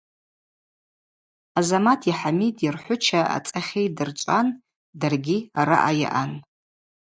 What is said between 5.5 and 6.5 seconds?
араъа йаъан.